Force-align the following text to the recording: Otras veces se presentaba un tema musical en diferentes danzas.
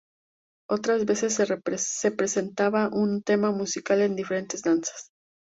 Otras 0.67 1.05
veces 1.05 1.35
se 1.77 2.11
presentaba 2.13 2.89
un 2.91 3.21
tema 3.21 3.51
musical 3.51 4.01
en 4.01 4.15
diferentes 4.15 4.63
danzas. 4.63 5.11